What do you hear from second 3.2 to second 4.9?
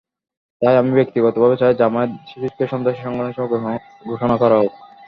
হিসেবে ঘোষণা করা হোক।